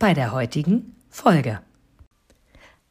[0.00, 1.60] bei der heutigen Folge.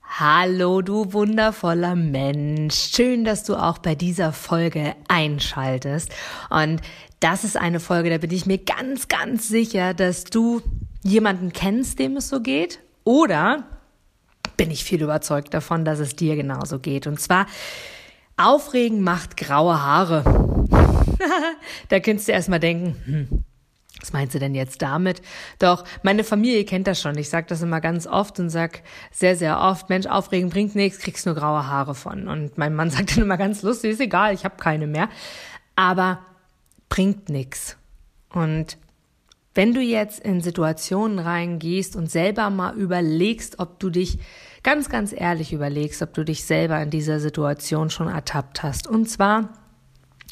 [0.04, 2.76] Hallo, du wundervoller Mensch.
[2.94, 6.12] Schön, dass du auch bei dieser Folge einschaltest.
[6.52, 6.82] Und
[7.20, 10.62] das ist eine Folge, da bin ich mir ganz, ganz sicher, dass du
[11.04, 12.80] jemanden kennst, dem es so geht.
[13.04, 13.64] Oder
[14.56, 17.08] bin ich viel überzeugt davon, dass es dir genauso geht.
[17.08, 17.48] Und zwar,
[18.38, 20.24] Aufregen macht graue Haare.
[21.90, 23.44] da könntest du erstmal denken, hm,
[24.00, 25.22] was meinst du denn jetzt damit?
[25.60, 27.18] Doch, meine Familie kennt das schon.
[27.18, 28.82] Ich sage das immer ganz oft und sag
[29.12, 32.28] sehr, sehr oft, Mensch, aufregen bringt nichts, kriegst nur graue Haare von.
[32.28, 35.10] Und mein Mann sagt dann immer ganz lustig, ist egal, ich habe keine mehr.
[35.76, 36.20] Aber
[36.90, 37.78] bringt nichts.
[38.34, 38.78] Und
[39.54, 44.20] wenn du jetzt in Situationen reingehst und selber mal überlegst, ob du dich
[44.64, 48.88] ganz, ganz ehrlich überlegst, ob du dich selber in dieser Situation schon ertappt hast.
[48.88, 49.50] Und zwar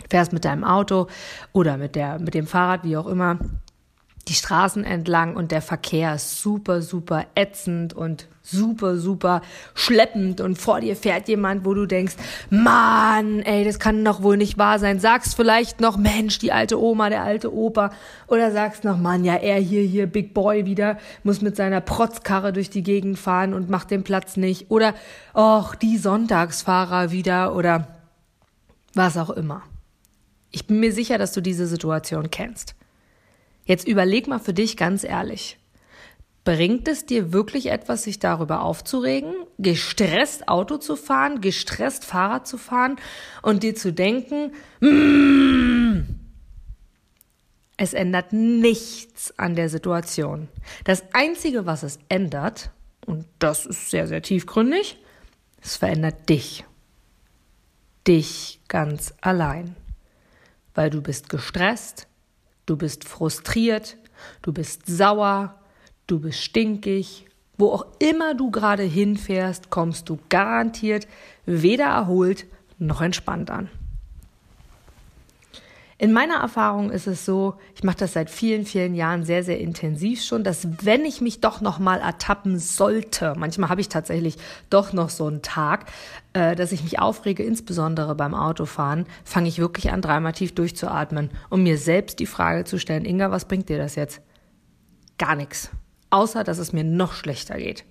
[0.09, 1.07] fährst mit deinem Auto
[1.53, 3.39] oder mit der, mit dem Fahrrad, wie auch immer,
[4.27, 9.41] die Straßen entlang und der Verkehr ist super, super ätzend und super, super
[9.73, 12.15] schleppend und vor dir fährt jemand, wo du denkst,
[12.49, 14.99] Mann, ey, das kann doch wohl nicht wahr sein.
[14.99, 17.91] Sagst vielleicht noch, Mensch, die alte Oma, der alte Opa
[18.27, 22.53] oder sagst noch, Mann, ja, er hier, hier, Big Boy wieder, muss mit seiner Protzkarre
[22.53, 24.93] durch die Gegend fahren und macht den Platz nicht oder,
[25.33, 27.87] och, die Sonntagsfahrer wieder oder
[28.93, 29.63] was auch immer.
[30.51, 32.76] Ich bin mir sicher, dass du diese Situation kennst.
[33.67, 35.59] Jetzt überleg mal für dich ganz ehrlich.
[36.43, 42.57] Bringt es dir wirklich etwas, sich darüber aufzuregen, gestresst Auto zu fahren, gestresst Fahrrad zu
[42.57, 42.95] fahren
[43.43, 46.03] und dir zu denken, mm,
[47.75, 50.47] es ändert nichts an der Situation.
[50.85, 52.71] Das Einzige, was es ändert,
[53.05, 54.97] und das ist sehr, sehr tiefgründig,
[55.61, 56.63] es verändert dich.
[58.07, 59.75] Dich ganz allein
[60.77, 62.07] weil du bist gestresst,
[62.67, 63.97] du bist frustriert,
[64.43, 65.55] du bist sauer,
[66.05, 67.25] du bist stinkig.
[67.57, 71.07] Wo auch immer du gerade hinfährst, kommst du garantiert
[71.47, 72.45] weder erholt
[72.77, 73.71] noch entspannt an.
[75.99, 79.59] In meiner Erfahrung ist es so, ich mache das seit vielen, vielen Jahren sehr, sehr
[79.59, 84.37] intensiv schon, dass wenn ich mich doch noch mal ertappen sollte, manchmal habe ich tatsächlich
[84.69, 85.87] doch noch so einen Tag,
[86.33, 91.31] äh, dass ich mich aufrege, insbesondere beim Autofahren, fange ich wirklich an, dreimal tief durchzuatmen,
[91.49, 94.21] um mir selbst die Frage zu stellen, Inga, was bringt dir das jetzt?
[95.17, 95.71] Gar nichts.
[96.11, 97.85] Außer, dass es mir noch schlechter geht.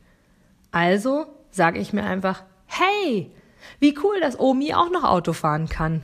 [0.71, 3.33] Also sage ich mir einfach, hey,
[3.81, 6.03] wie cool, dass Omi auch noch Auto fahren kann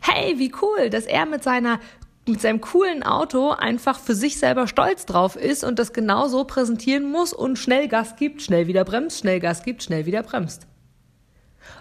[0.00, 1.80] hey, wie cool, dass er mit seiner
[2.26, 6.44] mit seinem coolen Auto einfach für sich selber stolz drauf ist und das genau so
[6.44, 10.68] präsentieren muss und schnell Gas gibt, schnell wieder bremst, schnell Gas gibt, schnell wieder bremst.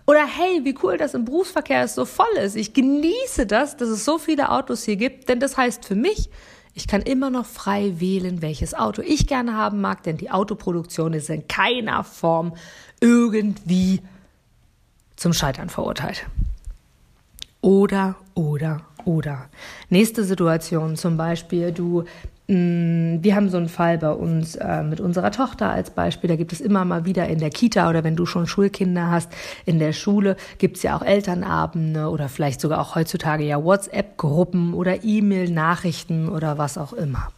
[0.08, 2.56] Oder hey, wie cool, dass im Berufsverkehr es so voll ist.
[2.56, 6.30] Ich genieße das, dass es so viele Autos hier gibt, denn das heißt für mich,
[6.74, 11.14] ich kann immer noch frei wählen, welches Auto ich gerne haben mag, denn die Autoproduktion
[11.14, 12.54] ist in keiner Form
[13.00, 14.02] irgendwie
[15.18, 16.26] zum Scheitern verurteilt.
[17.62, 19.46] Oder, oder, oder.
[19.90, 22.06] Nächste Situation zum Beispiel, du,
[22.48, 26.36] mm, wir haben so einen Fall bei uns äh, mit unserer Tochter als Beispiel, da
[26.36, 29.32] gibt es immer mal wieder in der Kita oder wenn du schon Schulkinder hast,
[29.68, 34.74] in der Schule gibt es ja auch Elternabende oder vielleicht sogar auch heutzutage ja WhatsApp-Gruppen
[34.74, 37.32] oder E-Mail-Nachrichten oder was auch immer.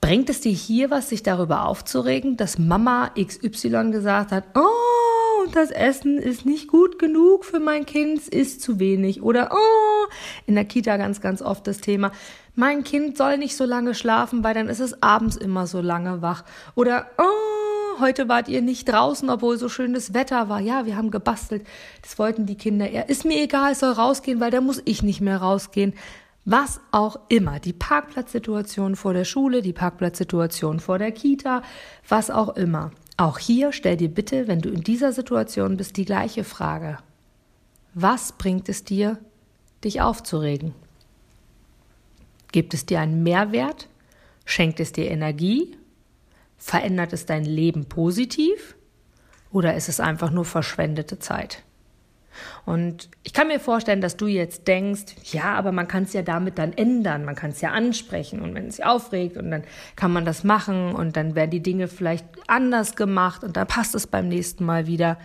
[0.00, 4.95] Bringt es dir hier was, sich darüber aufzuregen, dass Mama XY gesagt hat, oh,
[5.54, 9.22] das Essen ist nicht gut genug für mein Kind, es ist zu wenig.
[9.22, 10.06] Oder, oh,
[10.46, 12.12] in der Kita ganz, ganz oft das Thema,
[12.54, 16.22] mein Kind soll nicht so lange schlafen, weil dann ist es abends immer so lange
[16.22, 16.44] wach.
[16.74, 20.60] Oder, oh, heute wart ihr nicht draußen, obwohl so schönes Wetter war.
[20.60, 21.66] Ja, wir haben gebastelt.
[22.02, 23.08] Das wollten die Kinder eher.
[23.08, 25.94] Ist mir egal, es soll rausgehen, weil da muss ich nicht mehr rausgehen.
[26.44, 27.58] Was auch immer.
[27.58, 31.62] Die Parkplatzsituation vor der Schule, die Parkplatzsituation vor der Kita,
[32.08, 32.92] was auch immer.
[33.16, 36.98] Auch hier stell dir bitte, wenn du in dieser Situation bist, die gleiche Frage.
[37.94, 39.18] Was bringt es dir,
[39.84, 40.74] dich aufzuregen?
[42.52, 43.88] Gibt es dir einen Mehrwert?
[44.44, 45.76] Schenkt es dir Energie?
[46.58, 48.76] Verändert es dein Leben positiv?
[49.50, 51.62] Oder ist es einfach nur verschwendete Zeit?
[52.64, 56.22] Und ich kann mir vorstellen, dass du jetzt denkst, ja, aber man kann es ja
[56.22, 59.64] damit dann ändern, man kann es ja ansprechen und wenn es sich aufregt und dann
[59.94, 63.94] kann man das machen und dann werden die Dinge vielleicht anders gemacht und dann passt
[63.94, 65.18] es beim nächsten Mal wieder.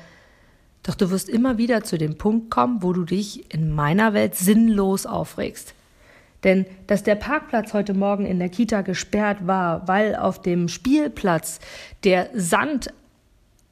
[0.84, 4.36] Doch du wirst immer wieder zu dem Punkt kommen, wo du dich in meiner Welt
[4.36, 5.76] sinnlos aufregst.
[6.44, 11.60] Denn dass der Parkplatz heute Morgen in der Kita gesperrt war, weil auf dem Spielplatz
[12.04, 12.94] der Sand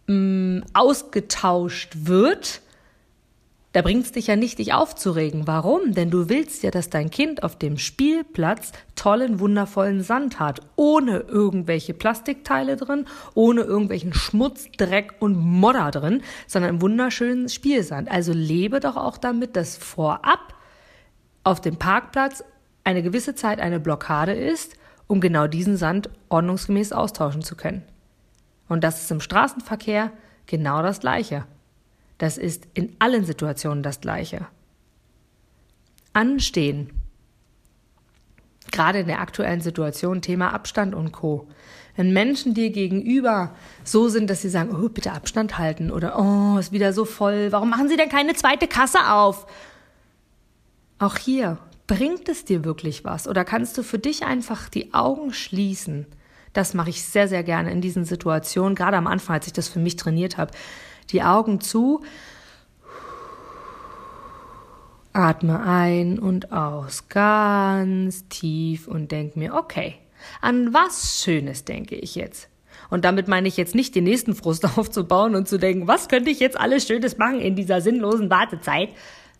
[0.08, 2.62] mh, mm, ausgetauscht wird,
[3.71, 5.45] da bringt es dich ja nicht, dich aufzuregen.
[5.45, 5.94] Warum?
[5.94, 10.62] Denn du willst ja, dass dein Kind auf dem Spielplatz tollen, wundervollen Sand hat.
[10.75, 13.06] Ohne irgendwelche Plastikteile drin,
[13.36, 18.10] ohne irgendwelchen Schmutz, Dreck und Modder drin, sondern wunderschönen Spielsand.
[18.10, 20.56] Also lebe doch auch damit, dass vorab
[21.44, 22.44] auf dem Parkplatz
[22.83, 27.83] eine gewisse Zeit eine Blockade ist, um genau diesen Sand ordnungsgemäß austauschen zu können.
[28.68, 30.12] Und das ist im Straßenverkehr
[30.48, 31.45] genau das Gleiche.
[32.19, 34.45] Das ist in allen Situationen das Gleiche.
[36.13, 36.92] Anstehen.
[38.71, 41.48] Gerade in der aktuellen Situation, Thema Abstand und Co.
[41.95, 46.60] Wenn Menschen dir gegenüber so sind, dass sie sagen, oh, bitte Abstand halten oder oh,
[46.60, 49.48] ist wieder so voll, warum machen Sie denn keine zweite Kasse auf?
[51.00, 51.57] Auch hier,
[51.88, 56.06] bringt es dir wirklich was oder kannst du für dich einfach die Augen schließen?
[56.54, 59.69] Das mache ich sehr, sehr gerne in diesen Situationen, gerade am Anfang, als ich das
[59.69, 60.51] für mich trainiert habe
[61.12, 62.02] die Augen zu,
[65.14, 67.10] atme ein und aus.
[67.10, 69.96] Ganz tief und denk mir, okay,
[70.42, 72.50] an was Schönes denke ich jetzt?
[72.90, 76.30] Und damit meine ich jetzt nicht den nächsten Frust aufzubauen und zu denken, was könnte
[76.30, 78.90] ich jetzt alles Schönes machen in dieser sinnlosen Wartezeit,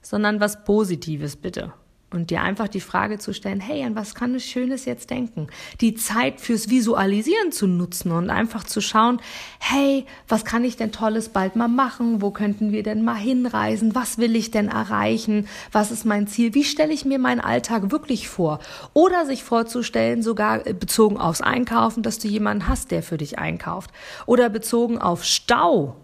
[0.01, 1.74] sondern was Positives bitte
[2.11, 5.47] und dir einfach die Frage zu stellen, hey, an was kann ich Schönes jetzt denken?
[5.81, 9.21] Die Zeit fürs Visualisieren zu nutzen und einfach zu schauen,
[9.59, 12.21] hey, was kann ich denn Tolles bald mal machen?
[12.21, 13.95] Wo könnten wir denn mal hinreisen?
[13.95, 15.47] Was will ich denn erreichen?
[15.71, 16.53] Was ist mein Ziel?
[16.53, 18.59] Wie stelle ich mir meinen Alltag wirklich vor?
[18.94, 23.91] Oder sich vorzustellen, sogar bezogen aufs Einkaufen, dass du jemanden hast, der für dich einkauft.
[24.25, 25.95] Oder bezogen auf Stau.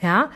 [0.00, 0.30] Ja,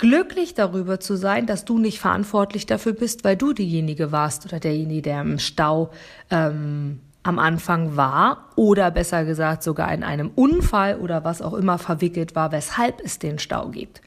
[0.00, 4.58] glücklich darüber zu sein, dass du nicht verantwortlich dafür bist, weil du diejenige warst oder
[4.58, 5.90] derjenige, der im Stau
[6.30, 11.78] ähm, am Anfang war oder besser gesagt sogar in einem Unfall oder was auch immer
[11.78, 14.00] verwickelt war, weshalb es den Stau gibt.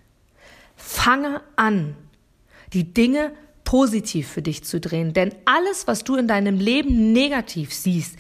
[0.76, 1.96] Fange an,
[2.74, 3.32] die Dinge
[3.64, 8.18] positiv für dich zu drehen, denn alles, was du in deinem Leben negativ siehst,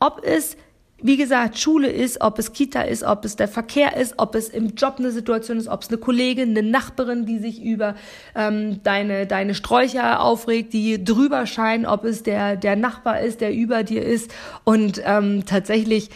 [0.00, 0.56] ob es
[1.02, 4.48] wie gesagt, Schule ist, ob es Kita ist, ob es der Verkehr ist, ob es
[4.48, 7.96] im Job eine Situation ist, ob es eine Kollegin, eine Nachbarin, die sich über
[8.34, 13.52] ähm, deine, deine Sträucher aufregt, die drüber scheinen, ob es der, der Nachbar ist, der
[13.52, 14.32] über dir ist
[14.64, 16.10] und ähm, tatsächlich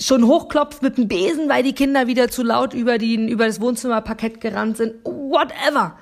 [0.00, 3.60] schon hochklopft mit dem Besen, weil die Kinder wieder zu laut über, die, über das
[3.60, 4.94] Wohnzimmerparkett gerannt sind.
[5.04, 5.96] Whatever.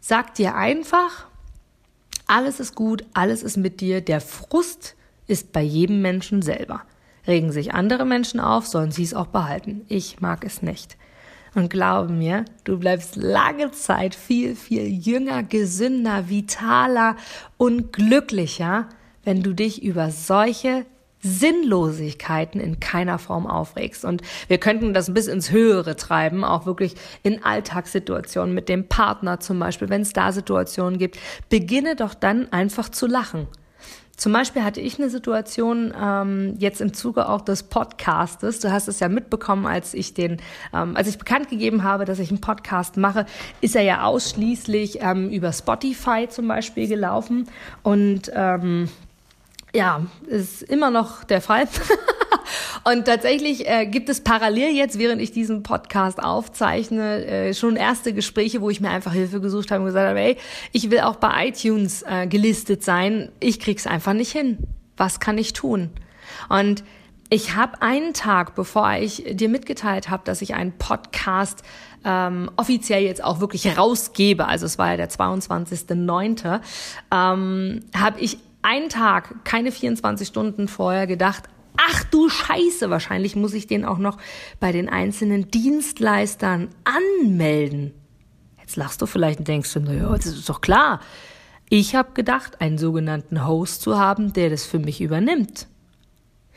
[0.00, 1.26] Sag dir einfach,
[2.26, 4.00] alles ist gut, alles ist mit dir.
[4.00, 4.94] Der Frust
[5.26, 6.82] ist bei jedem Menschen selber.
[7.26, 9.84] Regen sich andere Menschen auf, sollen sie es auch behalten.
[9.88, 10.96] Ich mag es nicht.
[11.54, 17.16] Und glaube mir, du bleibst lange Zeit viel, viel jünger, gesünder, vitaler
[17.56, 18.88] und glücklicher,
[19.24, 20.84] wenn du dich über solche
[21.20, 24.04] Sinnlosigkeiten in keiner Form aufregst.
[24.04, 29.40] Und wir könnten das bis ins Höhere treiben, auch wirklich in Alltagssituationen mit dem Partner
[29.40, 31.18] zum Beispiel, wenn es da Situationen gibt.
[31.48, 33.48] Beginne doch dann einfach zu lachen.
[34.16, 38.60] Zum Beispiel hatte ich eine Situation ähm, jetzt im Zuge auch des Podcastes.
[38.60, 40.38] Du hast es ja mitbekommen, als ich den,
[40.72, 43.26] ähm, als ich bekannt gegeben habe, dass ich einen Podcast mache,
[43.60, 47.48] ist er ja ausschließlich ähm, über Spotify zum Beispiel gelaufen
[47.82, 48.88] und ähm,
[49.74, 51.68] ja, ist immer noch der Fall.
[52.84, 58.12] Und tatsächlich äh, gibt es parallel jetzt, während ich diesen Podcast aufzeichne, äh, schon erste
[58.12, 60.36] Gespräche, wo ich mir einfach Hilfe gesucht habe und gesagt habe, ey,
[60.72, 63.30] ich will auch bei iTunes äh, gelistet sein.
[63.40, 64.58] Ich krieg's einfach nicht hin.
[64.96, 65.90] Was kann ich tun?
[66.48, 66.84] Und
[67.28, 71.62] ich habe einen Tag, bevor ich dir mitgeteilt habe, dass ich einen Podcast
[72.04, 76.60] ähm, offiziell jetzt auch wirklich rausgebe, also es war ja der 22.09.,
[77.12, 81.44] ähm, habe ich einen Tag, keine 24 Stunden vorher gedacht,
[81.76, 84.18] ach du Scheiße, wahrscheinlich muss ich den auch noch
[84.60, 87.94] bei den einzelnen Dienstleistern anmelden.
[88.60, 91.00] Jetzt lachst du vielleicht und denkst naja, das ist doch klar.
[91.68, 95.68] Ich habe gedacht, einen sogenannten Host zu haben, der das für mich übernimmt.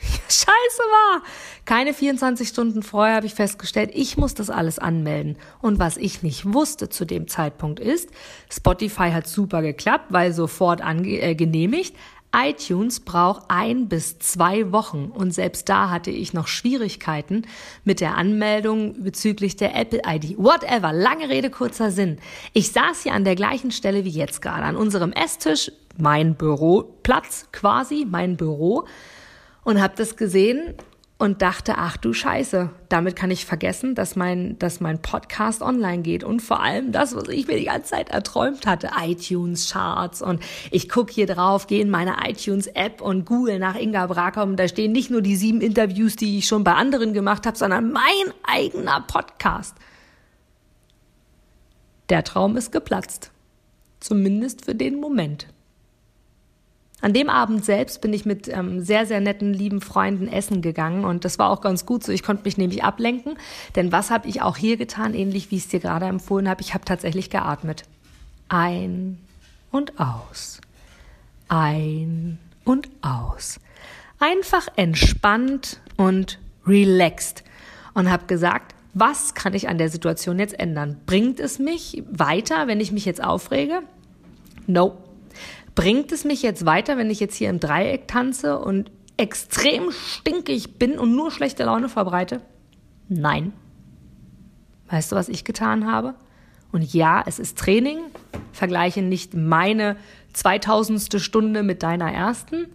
[0.00, 1.22] Scheiße war.
[1.64, 5.36] Keine 24 Stunden vorher habe ich festgestellt, ich muss das alles anmelden.
[5.60, 8.10] Und was ich nicht wusste zu dem Zeitpunkt ist,
[8.50, 11.94] Spotify hat super geklappt, weil sofort äh, genehmigt,
[12.34, 17.42] iTunes braucht ein bis zwei Wochen und selbst da hatte ich noch Schwierigkeiten
[17.84, 20.38] mit der Anmeldung bezüglich der Apple ID.
[20.38, 22.18] Whatever, lange Rede, kurzer Sinn.
[22.52, 27.48] Ich saß hier an der gleichen Stelle wie jetzt gerade, an unserem Esstisch, mein Büroplatz
[27.52, 28.86] quasi, mein Büro
[29.64, 30.74] und habe das gesehen
[31.20, 36.00] und dachte, ach du Scheiße, damit kann ich vergessen, dass mein, dass mein Podcast online
[36.00, 40.22] geht und vor allem das, was ich mir die ganze Zeit erträumt hatte, iTunes Charts
[40.22, 44.56] und ich gucke hier drauf, gehe in meine iTunes App und google nach Inga Brakom,
[44.56, 47.92] da stehen nicht nur die sieben Interviews, die ich schon bei anderen gemacht habe, sondern
[47.92, 49.76] mein eigener Podcast.
[52.08, 53.30] Der Traum ist geplatzt.
[54.00, 55.48] Zumindest für den Moment.
[57.00, 61.04] An dem Abend selbst bin ich mit ähm, sehr, sehr netten, lieben Freunden essen gegangen
[61.04, 62.12] und das war auch ganz gut so.
[62.12, 63.38] Ich konnte mich nämlich ablenken,
[63.74, 66.60] denn was habe ich auch hier getan, ähnlich wie ich es dir gerade empfohlen habe?
[66.60, 67.84] Ich habe tatsächlich geatmet.
[68.48, 69.18] Ein
[69.70, 70.60] und aus.
[71.48, 73.60] Ein und aus.
[74.18, 77.44] Einfach entspannt und relaxed
[77.94, 81.00] und habe gesagt, was kann ich an der Situation jetzt ändern?
[81.06, 83.82] Bringt es mich weiter, wenn ich mich jetzt aufrege?
[84.66, 85.09] Nope
[85.74, 90.78] Bringt es mich jetzt weiter, wenn ich jetzt hier im Dreieck tanze und extrem stinkig
[90.78, 92.40] bin und nur schlechte Laune verbreite?
[93.08, 93.52] Nein.
[94.88, 96.14] Weißt du, was ich getan habe?
[96.72, 97.98] Und ja, es ist Training.
[98.52, 99.96] Vergleiche nicht meine
[100.32, 101.20] 2000.
[101.20, 102.66] Stunde mit deiner ersten.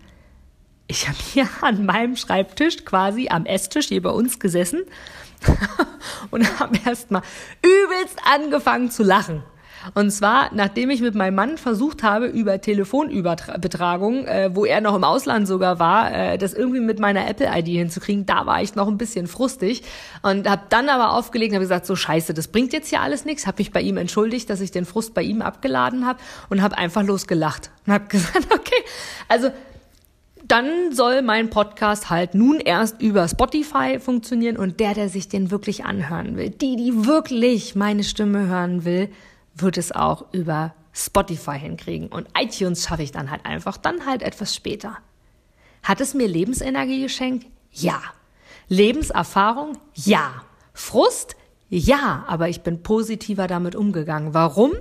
[0.87, 4.83] Ich habe hier an meinem Schreibtisch quasi am Esstisch hier bei uns gesessen
[6.31, 7.21] und habe erst mal
[7.61, 9.43] übelst angefangen zu lachen.
[9.93, 14.95] Und zwar, nachdem ich mit meinem Mann versucht habe, über Telefonübertragung, äh, wo er noch
[14.95, 18.87] im Ausland sogar war, äh, das irgendwie mit meiner Apple-ID hinzukriegen, da war ich noch
[18.87, 19.83] ein bisschen frustig
[20.21, 23.25] und habe dann aber aufgelegt und habe gesagt, so scheiße, das bringt jetzt hier alles
[23.25, 23.47] nichts.
[23.47, 26.77] Habe mich bei ihm entschuldigt, dass ich den Frust bei ihm abgeladen habe und habe
[26.77, 28.83] einfach losgelacht und habe gesagt, okay,
[29.27, 29.51] also
[30.47, 35.49] dann soll mein Podcast halt nun erst über Spotify funktionieren und der, der sich den
[35.49, 39.09] wirklich anhören will, die, die wirklich meine Stimme hören will,
[39.55, 42.07] wird es auch über Spotify hinkriegen.
[42.07, 44.97] Und iTunes schaffe ich dann halt einfach, dann halt etwas später.
[45.83, 47.47] Hat es mir Lebensenergie geschenkt?
[47.71, 48.01] Ja.
[48.67, 49.77] Lebenserfahrung?
[49.93, 50.43] Ja.
[50.73, 51.35] Frust?
[51.67, 54.33] Ja, aber ich bin positiver damit umgegangen.
[54.33, 54.71] Warum?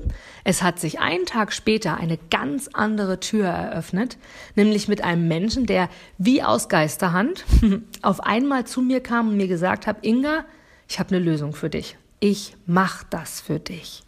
[0.45, 4.19] Es hat sich einen Tag später eine ganz andere Tür eröffnet,
[4.55, 5.89] nämlich mit einem Menschen, der
[6.19, 7.45] wie aus Geisterhand
[8.03, 10.45] auf einmal zu mir kam und mir gesagt hat, Inga,
[10.87, 11.97] ich habe eine Lösung für dich.
[12.21, 14.03] Ich mach das für dich.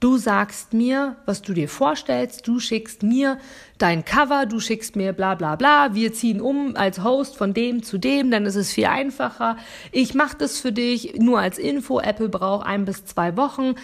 [0.00, 3.38] Du sagst mir, was du dir vorstellst, du schickst mir
[3.76, 7.82] dein Cover, du schickst mir bla bla bla, wir ziehen um als Host von dem
[7.82, 9.58] zu dem, dann ist es viel einfacher.
[9.92, 13.74] Ich mache das für dich, nur als Info, Apple braucht ein bis zwei Wochen.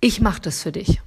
[0.00, 1.02] Ich mache das für dich.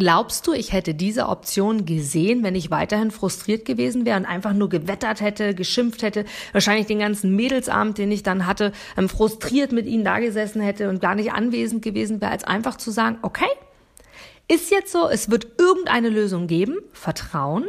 [0.00, 4.54] Glaubst du, ich hätte diese Option gesehen, wenn ich weiterhin frustriert gewesen wäre und einfach
[4.54, 9.72] nur gewettert hätte, geschimpft hätte, wahrscheinlich den ganzen Mädelsabend, den ich dann hatte, ähm, frustriert
[9.72, 13.18] mit ihnen da gesessen hätte und gar nicht anwesend gewesen wäre, als einfach zu sagen,
[13.20, 13.50] okay,
[14.48, 17.66] ist jetzt so, es wird irgendeine Lösung geben, Vertrauen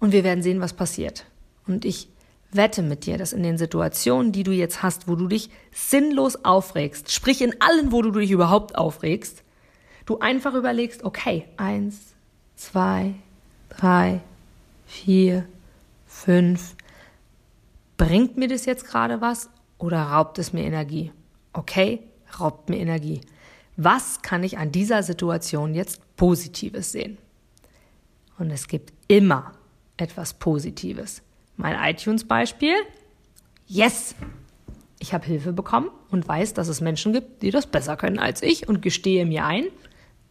[0.00, 1.24] und wir werden sehen, was passiert.
[1.66, 2.10] Und ich
[2.52, 6.44] wette mit dir, dass in den Situationen, die du jetzt hast, wo du dich sinnlos
[6.44, 9.44] aufregst, sprich in allen, wo du dich überhaupt aufregst,
[10.06, 12.14] du einfach überlegst, okay, eins,
[12.56, 13.14] zwei,
[13.68, 14.20] drei,
[14.86, 15.46] vier,
[16.06, 16.74] fünf,
[17.96, 21.12] bringt mir das jetzt gerade was oder raubt es mir Energie?
[21.52, 22.02] Okay,
[22.38, 23.20] raubt mir Energie.
[23.76, 27.18] Was kann ich an dieser Situation jetzt Positives sehen?
[28.38, 29.52] Und es gibt immer
[29.96, 31.22] etwas Positives.
[31.56, 32.74] Mein iTunes-Beispiel.
[33.66, 34.14] Yes!
[35.00, 38.42] Ich habe Hilfe bekommen und weiß, dass es Menschen gibt, die das besser können als
[38.42, 39.64] ich und gestehe mir ein,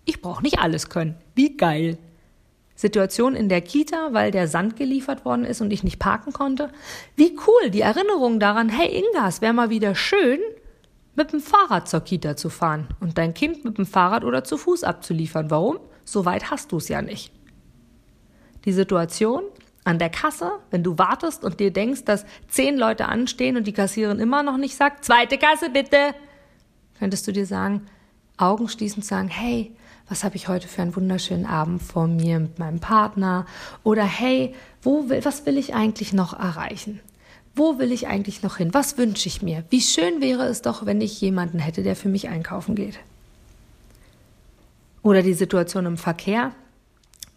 [0.06, 1.16] ich brauche nicht alles können.
[1.36, 1.98] Wie geil.
[2.76, 6.70] Situation in der Kita, weil der Sand geliefert worden ist und ich nicht parken konnte.
[7.16, 10.40] Wie cool, die Erinnerung daran, hey Inga, es wäre mal wieder schön,
[11.16, 14.56] mit dem Fahrrad zur Kita zu fahren und dein Kind mit dem Fahrrad oder zu
[14.58, 15.52] Fuß abzuliefern.
[15.52, 15.80] Warum?
[16.06, 17.34] So weit hast du es ja nicht.
[18.66, 19.44] Die Situation
[19.90, 23.74] an der Kasse, wenn du wartest und dir denkst, dass zehn Leute anstehen und die
[23.74, 26.14] Kassiererin immer noch nicht sagt, zweite Kasse bitte,
[27.00, 27.88] könntest du dir sagen,
[28.38, 29.72] Augen schließen, sagen, hey,
[30.08, 33.48] was habe ich heute für einen wunderschönen Abend vor mir mit meinem Partner
[33.84, 34.54] oder hey,
[34.84, 37.00] wo will, was will ich eigentlich noch erreichen?
[37.56, 38.74] Wo will ich eigentlich noch hin?
[38.74, 39.64] Was wünsche ich mir?
[39.72, 43.00] Wie schön wäre es doch, wenn ich jemanden hätte, der für mich einkaufen geht.
[45.02, 46.52] Oder die Situation im Verkehr.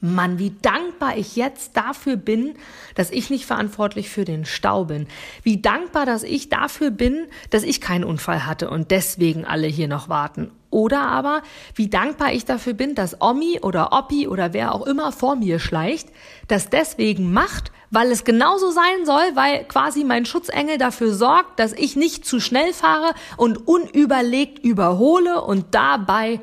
[0.03, 2.55] Mann, wie dankbar ich jetzt dafür bin,
[2.97, 5.07] dass ich nicht verantwortlich für den Stau bin.
[5.45, 9.89] Wie dankbar, dass ich dafür bin, dass ich keinen Unfall hatte und deswegen alle hier
[9.89, 11.43] noch warten oder aber
[11.75, 15.61] wie dankbar ich dafür bin, dass Omi oder Oppi oder wer auch immer vor mir
[15.61, 16.09] schleicht,
[16.49, 21.75] das deswegen macht, weil es genauso sein soll, weil quasi mein Schutzengel dafür sorgt, dass
[21.75, 26.41] ich nicht zu schnell fahre und unüberlegt überhole und dabei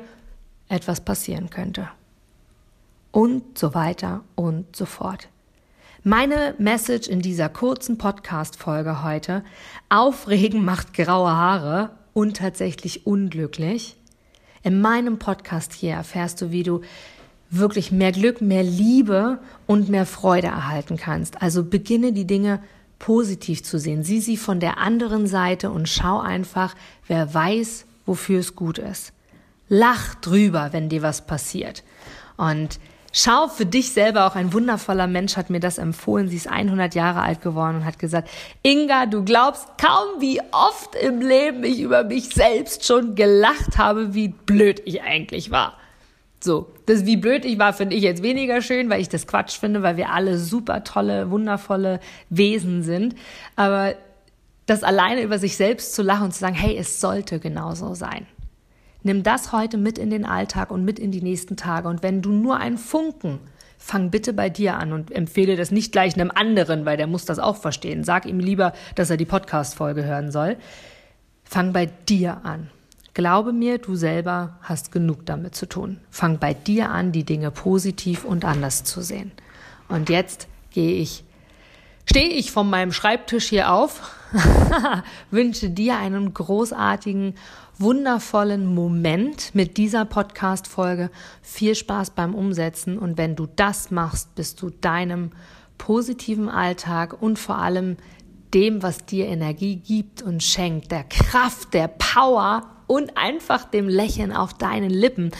[0.68, 1.88] etwas passieren könnte.
[3.12, 5.28] Und so weiter und so fort.
[6.04, 9.44] Meine Message in dieser kurzen Podcast-Folge heute:
[9.88, 13.96] Aufregen macht graue Haare und tatsächlich unglücklich.
[14.62, 16.82] In meinem Podcast hier erfährst du, wie du
[17.50, 21.42] wirklich mehr Glück, mehr Liebe und mehr Freude erhalten kannst.
[21.42, 22.62] Also beginne die Dinge
[23.00, 24.04] positiv zu sehen.
[24.04, 26.76] Sieh sie von der anderen Seite und schau einfach,
[27.08, 29.12] wer weiß, wofür es gut ist.
[29.68, 31.82] Lach drüber, wenn dir was passiert.
[32.36, 32.78] Und
[33.12, 36.28] Schau für dich selber, auch ein wundervoller Mensch hat mir das empfohlen.
[36.28, 38.30] Sie ist 100 Jahre alt geworden und hat gesagt,
[38.62, 44.14] Inga, du glaubst kaum, wie oft im Leben ich über mich selbst schon gelacht habe,
[44.14, 45.76] wie blöd ich eigentlich war.
[46.42, 49.58] So, das wie blöd ich war, finde ich jetzt weniger schön, weil ich das Quatsch
[49.58, 51.98] finde, weil wir alle super tolle, wundervolle
[52.30, 53.16] Wesen sind.
[53.56, 53.94] Aber
[54.66, 58.26] das alleine über sich selbst zu lachen und zu sagen, hey, es sollte genauso sein.
[59.02, 61.88] Nimm das heute mit in den Alltag und mit in die nächsten Tage.
[61.88, 63.40] Und wenn du nur einen Funken,
[63.78, 67.24] fang bitte bei dir an und empfehle das nicht gleich einem anderen, weil der muss
[67.24, 68.04] das auch verstehen.
[68.04, 70.56] Sag ihm lieber, dass er die Podcast-Folge hören soll.
[71.44, 72.68] Fang bei dir an.
[73.14, 75.98] Glaube mir, du selber hast genug damit zu tun.
[76.10, 79.32] Fang bei dir an, die Dinge positiv und anders zu sehen.
[79.88, 81.24] Und jetzt gehe ich,
[82.04, 84.14] stehe ich von meinem Schreibtisch hier auf,
[85.30, 87.34] wünsche dir einen großartigen
[87.80, 91.10] wundervollen Moment mit dieser Podcast-Folge.
[91.40, 95.30] Viel Spaß beim Umsetzen und wenn du das machst, bist du deinem
[95.78, 97.96] positiven Alltag und vor allem
[98.52, 104.32] dem, was dir Energie gibt und schenkt, der Kraft, der Power und einfach dem Lächeln
[104.32, 105.30] auf deinen Lippen,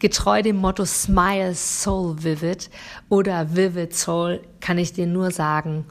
[0.00, 2.68] getreu dem Motto Smile Soul Vivid
[3.08, 5.84] oder Vivid Soul, kann ich dir nur sagen,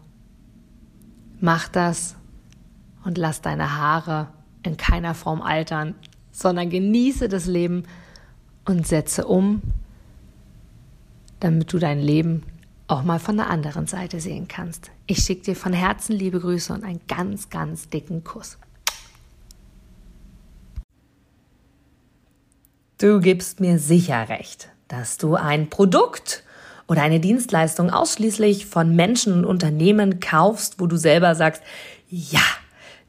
[1.40, 2.18] mach das
[3.06, 4.28] und lass deine Haare
[4.66, 5.96] in keiner Form altern,
[6.32, 7.84] sondern genieße das Leben
[8.66, 9.62] und setze um,
[11.40, 12.44] damit du dein Leben
[12.88, 14.92] auch mal von der anderen Seite sehen kannst.
[15.08, 18.58] Ich schicke dir von Herzen liebe Grüße und einen ganz, ganz dicken Kuss.
[22.98, 26.44] Du gibst mir sicher recht, dass du ein Produkt
[26.88, 31.62] oder eine Dienstleistung ausschließlich von Menschen und Unternehmen kaufst, wo du selber sagst,
[32.10, 32.42] ja,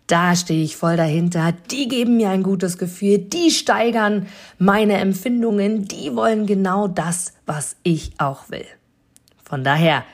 [0.06, 1.52] da stehe ich voll dahinter.
[1.70, 3.18] Die geben mir ein gutes Gefühl.
[3.18, 4.26] Die steigern
[4.58, 5.86] meine Empfindungen.
[5.86, 8.66] Die wollen genau das, was ich auch will.
[9.42, 10.04] Von daher,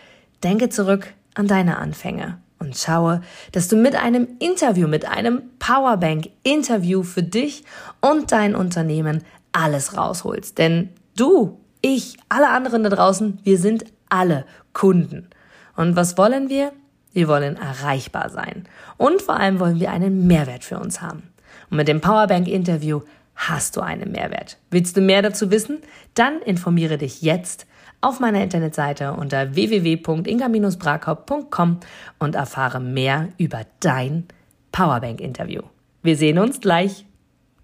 [0.43, 7.03] denke zurück an deine Anfänge und schaue, dass du mit einem Interview, mit einem Powerbank-Interview
[7.03, 7.65] für dich
[8.01, 10.59] und dein Unternehmen alles rausholst.
[10.59, 15.29] Denn du, ich, alle anderen da draußen, wir sind alle Kunden.
[15.77, 16.73] Und was wollen wir?
[17.13, 18.65] Wir wollen erreichbar sein.
[18.97, 21.25] Und vor allem wollen wir einen Mehrwert für uns haben.
[21.71, 23.03] Und mit dem Powerbank-Interview
[23.35, 24.59] hast du einen Mehrwert.
[24.71, 25.79] Willst du mehr dazu wissen?
[26.15, 27.67] Dann informiere dich jetzt
[28.01, 31.81] auf meiner Internetseite unter www.inga-brakop.com
[32.19, 34.27] und erfahre mehr über dein
[34.73, 35.63] Powerbank-Interview.
[36.03, 37.07] Wir sehen uns gleich.